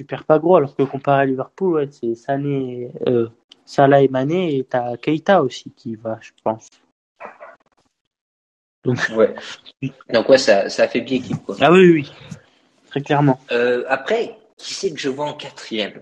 tu 0.00 0.06
perds 0.06 0.24
pas 0.24 0.38
gros, 0.38 0.56
alors 0.56 0.74
que 0.74 0.82
comparé 0.82 1.20
à 1.20 1.24
Liverpool, 1.26 1.74
ouais, 1.74 1.88
c'est 1.90 2.14
Sané, 2.14 2.90
euh, 3.06 3.28
Salah 3.66 4.00
et 4.00 4.08
Mané, 4.08 4.56
et 4.56 4.64
t'as 4.64 4.96
Keita 4.96 5.42
aussi 5.42 5.70
qui 5.76 5.94
va, 5.94 6.18
je 6.22 6.30
pense. 6.42 6.70
Donc, 8.82 8.96
ouais. 9.14 9.34
Donc, 10.10 10.30
ouais, 10.30 10.38
ça, 10.38 10.70
ça 10.70 10.88
fait 10.88 11.02
bien 11.02 11.18
équipe, 11.18 11.42
quoi. 11.44 11.54
Ah 11.60 11.70
oui, 11.70 11.92
oui, 11.92 12.12
très 12.86 13.02
clairement. 13.02 13.38
Euh, 13.52 13.84
après, 13.88 14.38
qui 14.56 14.72
c'est 14.72 14.90
que 14.90 14.98
je 14.98 15.10
vois 15.10 15.26
en 15.26 15.34
quatrième? 15.34 16.00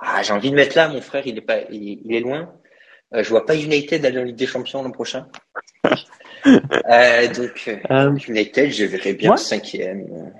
Ah, 0.00 0.20
j'ai 0.24 0.32
envie 0.32 0.50
de 0.50 0.56
mettre 0.56 0.76
là, 0.76 0.88
mon 0.88 1.00
frère, 1.00 1.24
il 1.24 1.38
est 1.38 1.42
pas, 1.42 1.60
il, 1.70 2.12
est 2.12 2.20
loin. 2.20 2.52
Euh, 3.14 3.22
je 3.22 3.28
vois 3.28 3.46
pas 3.46 3.54
United 3.54 4.04
aller 4.04 4.18
en 4.18 4.24
Ligue 4.24 4.34
des 4.34 4.46
Champions 4.46 4.82
l'an 4.82 4.90
prochain. 4.90 5.28
euh, 6.44 7.28
donc, 7.28 8.26
United, 8.26 8.72
je 8.72 8.84
verrais 8.84 9.14
bien 9.14 9.36
cinquième. 9.36 10.32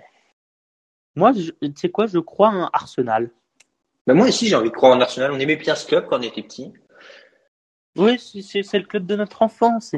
Moi, 1.18 1.32
tu 1.34 1.72
sais 1.74 1.88
quoi, 1.88 2.06
je 2.06 2.18
crois 2.18 2.48
en 2.48 2.70
Arsenal. 2.72 3.30
Ben 4.06 4.14
moi 4.14 4.28
aussi, 4.28 4.46
j'ai 4.46 4.54
envie 4.54 4.70
de 4.70 4.74
croire 4.74 4.96
en 4.96 5.00
Arsenal. 5.00 5.32
On 5.32 5.38
aimait 5.38 5.56
bien 5.56 5.74
ce 5.74 5.86
club 5.86 6.06
quand 6.08 6.18
on 6.18 6.22
était 6.22 6.42
petit. 6.42 6.72
Oui, 7.96 8.18
c'est 8.18 8.78
le 8.78 8.84
club 8.84 9.04
de 9.04 9.16
notre 9.16 9.42
enfance. 9.42 9.94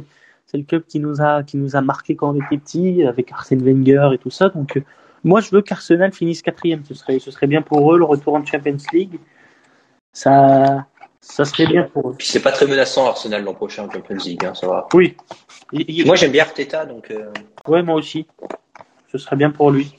C'est 0.47 0.57
le 0.57 0.65
club 0.65 0.85
qui 0.87 0.99
nous 0.99 1.21
a 1.21 1.43
qui 1.43 1.59
nous 1.59 1.77
a 1.77 1.83
marqué 1.83 2.17
quand 2.17 2.31
on 2.31 2.35
était 2.35 2.57
petit, 2.57 3.05
avec 3.05 3.31
Arsène 3.31 3.62
Wenger 3.62 4.11
et 4.15 4.19
tout 4.19 4.31
ça. 4.31 4.49
Donc, 4.49 4.79
euh, 4.79 4.85
moi, 5.23 5.41
je 5.41 5.50
veux 5.50 5.61
qu'Arsenal 5.61 6.12
finisse 6.12 6.41
quatrième. 6.41 6.85
Ce 6.87 6.95
serait 6.95 7.19
ce 7.19 7.31
serait 7.31 7.47
bien 7.47 7.62
pour 7.62 7.95
eux 7.95 7.99
le 7.99 8.05
retour 8.05 8.35
en 8.35 8.45
Champions 8.45 8.79
League. 8.93 9.21
Ça 10.12 10.87
ça 11.21 11.45
serait 11.45 11.67
bien 11.67 11.83
pour 11.83 12.11
eux. 12.11 12.15
Puis 12.17 12.27
c'est 12.27 12.43
pas 12.43 12.50
très 12.50 12.67
menaçant 12.67 13.07
Arsenal 13.07 13.45
l'an 13.45 13.53
prochain 13.53 13.85
en 13.85 13.91
Champions 13.91 14.17
League, 14.17 14.45
hein, 14.45 14.55
ça 14.55 14.67
va. 14.67 14.89
Oui. 14.95 15.17
Moi, 16.07 16.17
j'aime 16.17 16.33
bien 16.33 16.45
Arteta, 16.45 16.87
donc. 16.87 17.11
Euh... 17.11 17.31
Ouais, 17.69 17.83
moi 17.83 17.97
aussi. 17.97 18.27
Ce 19.12 19.19
serait 19.19 19.37
bien 19.37 19.50
pour 19.50 19.71
lui. 19.71 19.95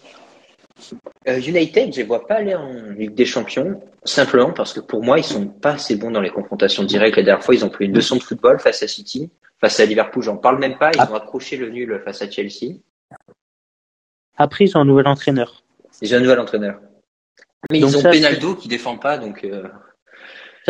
Euh, 1.27 1.39
United, 1.39 1.93
je 1.93 2.01
ne 2.01 2.07
vois 2.07 2.25
pas 2.25 2.35
aller 2.35 2.55
en 2.55 2.71
Ligue 2.91 3.13
des 3.13 3.25
Champions, 3.25 3.81
simplement 4.03 4.51
parce 4.51 4.73
que 4.73 4.79
pour 4.79 5.03
moi, 5.03 5.19
ils 5.19 5.23
sont 5.23 5.47
pas 5.47 5.73
assez 5.73 5.95
bons 5.95 6.11
dans 6.11 6.21
les 6.21 6.31
confrontations 6.31 6.83
directes. 6.83 7.17
La 7.17 7.23
dernière 7.23 7.43
fois, 7.43 7.53
ils 7.53 7.63
ont 7.63 7.69
pris 7.69 7.85
une 7.85 7.93
leçon 7.93 8.15
de 8.15 8.23
football 8.23 8.59
face 8.59 8.81
à 8.81 8.87
City, 8.87 9.29
face 9.59 9.79
à 9.79 9.85
Liverpool, 9.85 10.23
j'en 10.23 10.37
parle 10.37 10.59
même 10.59 10.77
pas. 10.77 10.91
Ils 10.93 11.01
ont 11.01 11.15
accroché 11.15 11.57
le 11.57 11.69
nul 11.69 12.01
face 12.03 12.21
à 12.21 12.29
Chelsea. 12.29 12.79
Après, 14.37 14.65
ils 14.65 14.77
ont 14.77 14.81
un 14.81 14.85
nouvel 14.85 15.07
entraîneur. 15.07 15.63
Ils 16.01 16.13
ont 16.15 16.17
un 16.17 16.21
nouvel 16.21 16.39
entraîneur. 16.39 16.79
Mais 17.69 17.79
ils 17.79 17.97
ont 17.97 18.01
Penaldo 18.01 18.55
qui 18.55 18.67
défend 18.67 18.97
pas, 18.97 19.19
donc. 19.19 19.43
Euh, 19.43 19.67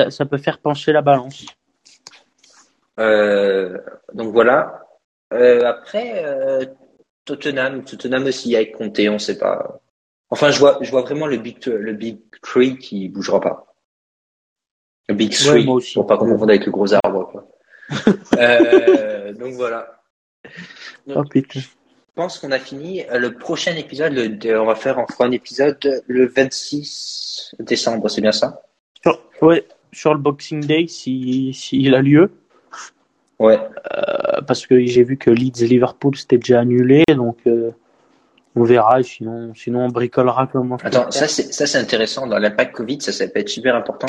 ça, 0.09 0.25
peut 0.25 0.37
faire 0.37 0.59
pencher 0.59 0.91
la 0.91 1.01
balance. 1.01 1.45
Euh, 2.99 3.77
donc 4.13 4.33
voilà. 4.33 4.83
après, 5.31 6.25
Tottenham, 7.23 7.85
Tottenham 7.85 8.25
aussi 8.25 8.53
avec 8.55 8.73
Conte, 8.73 8.99
on 8.99 9.13
ne 9.13 9.17
sait 9.17 9.37
pas. 9.37 9.79
Enfin, 10.31 10.49
je 10.49 10.59
vois, 10.59 10.79
je 10.81 10.89
vois 10.89 11.01
vraiment 11.01 11.27
le 11.27 11.37
Big, 11.37 11.65
le 11.65 11.93
Big 11.93 12.19
Tree 12.41 12.77
qui 12.77 13.09
bougera 13.09 13.39
pas. 13.39 13.75
Le 15.09 15.15
Big 15.15 15.31
Three, 15.31 15.65
pour 15.93 16.07
pas 16.07 16.17
confondre 16.17 16.49
avec 16.49 16.65
le 16.65 16.71
gros 16.71 16.93
arbre. 16.93 17.29
Quoi. 17.31 17.47
euh, 18.37 19.33
donc 19.33 19.53
voilà. 19.53 20.01
oh, 21.13 21.23
je 21.33 21.59
pense 22.15 22.39
qu'on 22.39 22.51
a 22.51 22.59
fini. 22.59 23.03
Euh, 23.09 23.19
le 23.19 23.33
prochain 23.33 23.75
épisode, 23.75 24.13
le, 24.13 24.59
on 24.59 24.65
va 24.65 24.75
faire 24.75 24.99
enfin 24.99 25.25
un 25.25 25.31
épisode 25.31 26.03
le 26.07 26.27
26 26.27 27.55
décembre, 27.59 28.09
c'est 28.09 28.21
bien 28.21 28.31
ça? 28.31 28.61
Ouais, 29.41 29.65
sur 29.91 30.13
le 30.13 30.19
Boxing 30.19 30.65
Day, 30.65 30.85
s'il 30.87 31.53
si, 31.55 31.93
a 31.93 32.01
lieu. 32.01 32.31
Ouais. 33.39 33.57
Euh, 33.57 34.41
parce 34.45 34.67
que 34.67 34.85
j'ai 34.85 35.03
vu 35.03 35.17
que 35.17 35.31
Leeds 35.31 35.63
et 35.63 35.67
Liverpool 35.67 36.15
c'était 36.15 36.37
déjà 36.37 36.59
annulé, 36.59 37.03
donc 37.15 37.37
euh, 37.47 37.71
on 38.55 38.63
verra, 38.63 39.01
sinon, 39.01 39.53
sinon 39.55 39.85
on 39.85 39.87
bricolera 39.87 40.47
comment. 40.47 40.77
Attends, 40.83 41.09
ça 41.11 41.27
c'est 41.27 41.53
ça 41.53 41.65
c'est 41.65 41.77
intéressant. 41.77 42.27
Dans 42.27 42.37
l'impact 42.37 42.75
Covid, 42.75 42.99
ça, 43.01 43.11
ça 43.11 43.27
peut 43.27 43.39
être 43.39 43.49
super 43.49 43.75
important 43.75 44.07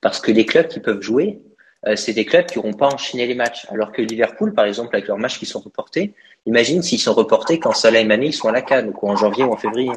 parce 0.00 0.20
que 0.20 0.32
les 0.32 0.44
clubs 0.44 0.66
qui 0.66 0.80
peuvent 0.80 1.00
jouer, 1.00 1.40
euh, 1.86 1.94
c'est 1.94 2.12
des 2.12 2.24
clubs 2.24 2.46
qui 2.46 2.58
n'auront 2.58 2.72
pas 2.72 2.88
enchaîné 2.88 3.26
les 3.26 3.36
matchs. 3.36 3.66
Alors 3.70 3.92
que 3.92 4.02
Liverpool, 4.02 4.52
par 4.52 4.64
exemple, 4.64 4.96
avec 4.96 5.06
leurs 5.06 5.18
matchs 5.18 5.38
qui 5.38 5.46
sont 5.46 5.60
reportés, 5.60 6.14
imagine 6.44 6.82
s'ils 6.82 6.98
sont 6.98 7.14
reportés 7.14 7.60
quand 7.60 7.72
Salah 7.72 8.00
et 8.00 8.04
Mané 8.04 8.32
sont 8.32 8.48
à 8.48 8.52
la 8.52 8.62
Cannes, 8.62 8.92
ou 9.00 9.08
en 9.08 9.14
janvier 9.14 9.44
ou 9.44 9.52
en 9.52 9.56
février. 9.56 9.92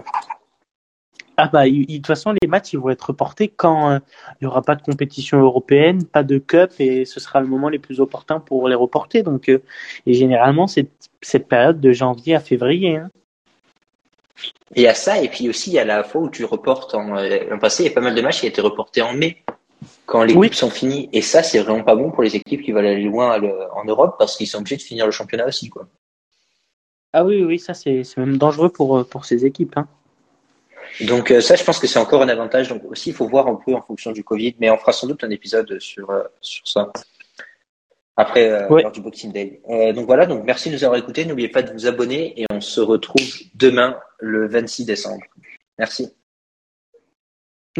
Ah 1.37 1.49
bah, 1.51 1.67
de 1.67 1.95
toute 1.95 2.05
façon, 2.05 2.35
les 2.39 2.47
matchs 2.47 2.73
ils 2.73 2.79
vont 2.79 2.91
être 2.91 3.07
reportés 3.07 3.47
quand 3.47 3.95
il 3.95 4.43
n'y 4.43 4.47
aura 4.47 4.61
pas 4.61 4.75
de 4.75 4.83
compétition 4.83 5.39
européenne, 5.39 6.03
pas 6.03 6.21
de 6.21 6.37
cup, 6.37 6.69
et 6.77 7.05
ce 7.05 7.19
sera 7.19 7.41
le 7.41 7.47
moment 7.47 7.69
les 7.69 7.79
plus 7.79 7.99
opportuns 7.99 8.39
pour 8.39 8.67
les 8.67 8.75
reporter. 8.75 9.23
Donc, 9.23 9.49
et 9.49 10.13
généralement, 10.13 10.67
c'est 10.67 10.87
cette 11.21 11.47
période 11.47 11.79
de 11.79 11.91
janvier 11.93 12.35
à 12.35 12.39
février. 12.39 12.97
Hein. 12.97 13.09
Et 14.75 14.87
à 14.87 14.93
ça, 14.93 15.21
et 15.21 15.27
puis 15.27 15.49
aussi, 15.49 15.71
il 15.71 15.73
y 15.73 15.79
a 15.79 15.85
la 15.85 16.03
fois 16.03 16.21
où 16.21 16.29
tu 16.29 16.45
reportes 16.45 16.95
en, 16.95 17.15
l'an 17.15 17.59
passé, 17.59 17.83
il 17.83 17.87
y 17.87 17.89
a 17.89 17.93
pas 17.93 18.01
mal 18.01 18.15
de 18.15 18.21
matchs 18.21 18.39
qui 18.39 18.45
ont 18.45 18.49
été 18.49 18.61
reportés 18.61 19.01
en 19.01 19.13
mai, 19.13 19.43
quand 20.05 20.23
les 20.23 20.33
oui. 20.33 20.53
sont 20.53 20.69
finis. 20.69 21.09
Et 21.11 21.21
ça, 21.21 21.43
c'est 21.43 21.59
vraiment 21.59 21.83
pas 21.83 21.95
bon 21.95 22.11
pour 22.11 22.23
les 22.23 22.35
équipes 22.35 22.63
qui 22.63 22.71
veulent 22.71 22.87
aller 22.87 23.03
loin 23.03 23.39
en 23.73 23.85
Europe 23.85 24.15
parce 24.17 24.37
qu'ils 24.37 24.47
sont 24.47 24.59
obligés 24.59 24.77
de 24.77 24.81
finir 24.81 25.05
le 25.05 25.11
championnat 25.11 25.47
aussi, 25.47 25.69
quoi. 25.69 25.87
Ah 27.13 27.25
oui, 27.25 27.43
oui, 27.43 27.59
ça, 27.59 27.73
c'est 27.73 28.05
même 28.15 28.37
dangereux 28.37 28.69
pour, 28.69 29.05
pour 29.05 29.25
ces 29.25 29.45
équipes, 29.45 29.77
hein. 29.77 29.87
Donc 31.01 31.33
ça, 31.41 31.55
je 31.55 31.63
pense 31.63 31.79
que 31.79 31.87
c'est 31.87 31.99
encore 31.99 32.21
un 32.21 32.29
avantage. 32.29 32.67
Donc 32.67 32.83
aussi, 32.89 33.09
il 33.09 33.15
faut 33.15 33.27
voir 33.27 33.47
un 33.47 33.55
peu 33.55 33.73
en 33.73 33.81
fonction 33.81 34.11
du 34.11 34.23
Covid, 34.23 34.55
mais 34.59 34.69
on 34.69 34.77
fera 34.77 34.91
sans 34.91 35.07
doute 35.07 35.23
un 35.23 35.29
épisode 35.29 35.79
sur, 35.79 36.11
sur 36.41 36.67
ça 36.67 36.91
après 38.17 38.49
euh, 38.49 38.89
du 38.91 39.01
Boxing 39.01 39.31
Day. 39.31 39.61
Euh, 39.69 39.93
donc 39.93 40.05
voilà, 40.05 40.25
donc 40.25 40.43
merci 40.45 40.69
de 40.69 40.75
nous 40.75 40.83
avoir 40.83 40.99
écoutés. 40.99 41.25
N'oubliez 41.25 41.49
pas 41.49 41.63
de 41.63 41.71
vous 41.71 41.87
abonner 41.87 42.39
et 42.39 42.45
on 42.51 42.61
se 42.61 42.81
retrouve 42.81 43.29
demain 43.55 43.97
le 44.19 44.47
26 44.47 44.85
décembre. 44.85 45.23
Merci. 45.77 46.13